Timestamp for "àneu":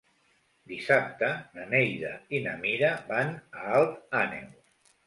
4.25-4.55